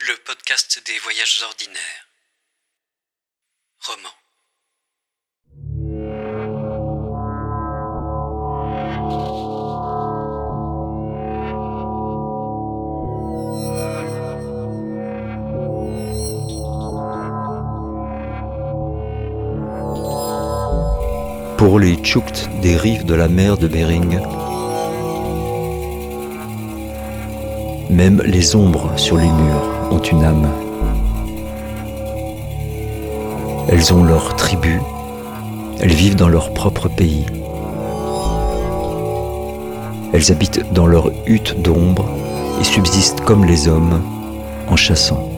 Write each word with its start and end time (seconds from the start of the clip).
le 0.00 0.16
podcast 0.24 0.80
des 0.86 0.96
voyages 1.00 1.42
ordinaires. 1.42 2.06
Roman. 3.80 4.08
Pour 21.56 21.80
les 21.80 21.96
Tchoukt 21.96 22.48
des 22.60 22.76
rives 22.76 23.04
de 23.04 23.14
la 23.14 23.26
mer 23.26 23.58
de 23.58 23.66
Bering, 23.66 24.20
même 27.90 28.22
les 28.22 28.54
ombres 28.54 28.96
sur 28.96 29.16
les 29.16 29.26
murs 29.26 29.77
ont 29.90 29.98
une 29.98 30.24
âme. 30.24 30.48
Elles 33.68 33.92
ont 33.92 34.02
leur 34.02 34.36
tribu, 34.36 34.80
elles 35.80 35.92
vivent 35.92 36.16
dans 36.16 36.28
leur 36.28 36.52
propre 36.52 36.88
pays. 36.88 37.26
Elles 40.12 40.32
habitent 40.32 40.72
dans 40.72 40.86
leur 40.86 41.10
hutte 41.26 41.60
d'ombre 41.60 42.06
et 42.60 42.64
subsistent 42.64 43.20
comme 43.20 43.44
les 43.44 43.68
hommes 43.68 44.02
en 44.68 44.76
chassant. 44.76 45.30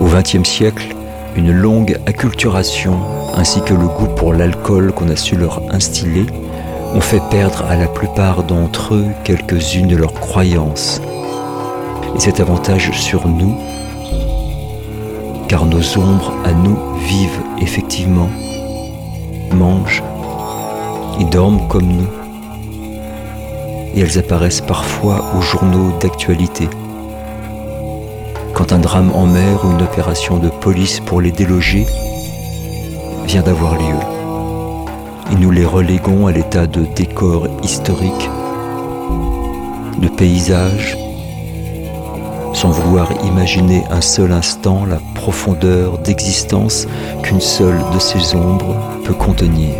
Au 0.00 0.04
XXe 0.06 0.48
siècle, 0.48 0.94
une 1.36 1.52
longue 1.52 1.98
acculturation 2.06 2.98
ainsi 3.34 3.60
que 3.62 3.74
le 3.74 3.86
goût 3.86 4.08
pour 4.16 4.32
l'alcool 4.32 4.92
qu'on 4.92 5.08
a 5.08 5.16
su 5.16 5.36
leur 5.36 5.62
instiller 5.70 6.26
ont 6.94 7.00
fait 7.00 7.22
perdre 7.30 7.64
à 7.68 7.76
la 7.76 7.86
plupart 7.86 8.42
d'entre 8.42 8.94
eux 8.94 9.06
quelques-unes 9.24 9.86
de 9.86 9.96
leurs 9.96 10.14
croyances. 10.14 11.00
Et 12.16 12.20
cet 12.20 12.40
avantage 12.40 12.90
sur 12.92 13.28
nous, 13.28 13.56
car 15.48 15.66
nos 15.66 15.98
ombres 15.98 16.32
à 16.44 16.52
nous 16.52 16.76
vivent 17.06 17.40
effectivement, 17.60 18.28
mangent 19.52 20.02
et 21.20 21.24
dorment 21.24 21.66
comme 21.68 21.86
nous. 21.86 22.08
Et 23.94 24.00
elles 24.00 24.18
apparaissent 24.18 24.60
parfois 24.60 25.24
aux 25.36 25.42
journaux 25.42 25.92
d'actualité. 26.00 26.68
Quand 28.54 28.72
un 28.72 28.78
drame 28.78 29.10
en 29.14 29.26
mer 29.26 29.64
ou 29.64 29.72
une 29.72 29.82
opération 29.82 30.38
de 30.38 30.48
police 30.48 31.00
pour 31.00 31.20
les 31.20 31.32
déloger 31.32 31.86
vient 33.26 33.42
d'avoir 33.42 33.74
lieu 33.74 34.19
et 35.30 35.34
nous 35.36 35.50
les 35.50 35.64
reléguons 35.64 36.26
à 36.26 36.32
l'état 36.32 36.66
de 36.66 36.84
décor 36.96 37.46
historique, 37.62 38.30
de 39.98 40.08
paysage, 40.08 40.96
sans 42.52 42.70
vouloir 42.70 43.10
imaginer 43.24 43.84
un 43.90 44.00
seul 44.00 44.32
instant 44.32 44.84
la 44.84 44.98
profondeur 45.14 45.98
d'existence 45.98 46.86
qu'une 47.22 47.40
seule 47.40 47.80
de 47.94 47.98
ces 47.98 48.34
ombres 48.34 48.76
peut 49.04 49.14
contenir. 49.14 49.74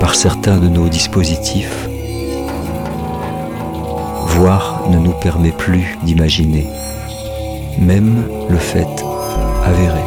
Par 0.00 0.14
certains 0.14 0.58
de 0.58 0.68
nos 0.68 0.88
dispositifs, 0.88 1.88
voir 4.26 4.82
ne 4.90 4.98
nous 4.98 5.12
permet 5.12 5.52
plus 5.52 5.96
d'imaginer 6.02 6.66
même 7.82 8.24
le 8.48 8.56
fait 8.56 8.86
avéré. 9.64 10.02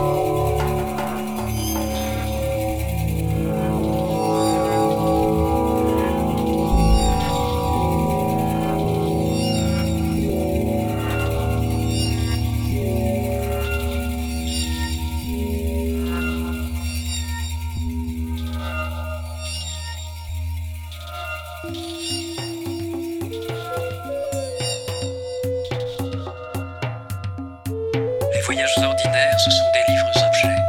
Voyages 28.46 28.78
ordinaires, 28.78 29.40
ce 29.40 29.50
sont 29.50 29.72
des 29.74 29.92
livres-objets, 29.92 30.62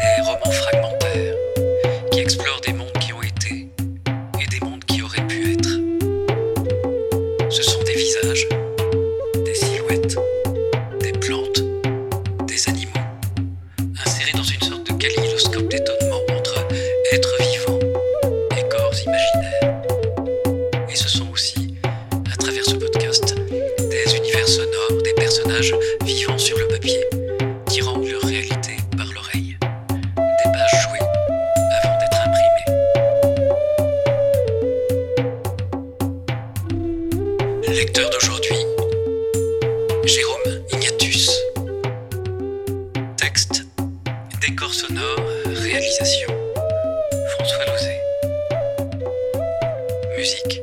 des 0.00 0.22
romans 0.22 0.50
fragmentaires, 0.50 1.34
qui 2.10 2.20
explorent 2.20 2.60
des 2.62 2.72
mondes 2.72 2.98
qui 3.00 3.12
ont 3.12 3.22
été 3.22 3.68
et 4.40 4.46
des 4.46 4.64
mondes 4.64 4.82
qui 4.86 5.02
auraient 5.02 5.26
pu 5.26 5.52
être. 5.52 5.68
Ce 7.50 7.62
sont 7.62 7.82
des 7.82 7.94
visages, 7.94 8.48
des 9.44 9.54
silhouettes, 9.54 10.16
des 11.00 11.12
plantes, 11.12 11.62
des 12.46 12.68
animaux, 12.70 13.04
insérés 14.06 14.32
dans 14.34 14.42
une 14.42 14.62
sorte 14.62 14.90
de 14.90 14.96
kaléidoscope 14.96 15.68
d'étonnement 15.68 16.22
entre 16.30 16.66
êtres 17.12 17.36
vivants 17.42 17.78
et 18.56 18.68
corps 18.70 18.94
imaginaires. 19.04 19.82
Et 20.90 20.96
ce 20.96 21.10
sont 21.10 21.30
aussi, 21.30 21.74
à 22.32 22.36
travers 22.36 22.64
ce 22.64 22.76
podcast, 22.76 23.34
des 23.90 24.16
univers 24.16 24.48
sonores, 24.48 25.02
des 25.04 25.12
personnages 25.12 25.74
vivant 26.06 26.19
Lecteur 37.92 38.10
d'aujourd'hui, 38.10 38.56
Jérôme 40.04 40.62
Ignatus. 40.70 41.28
Texte, 43.16 43.64
décor 44.40 44.72
sonore, 44.72 45.18
réalisation, 45.46 46.30
François 47.30 47.64
Lozé. 47.66 47.96
Musique. 50.16 50.59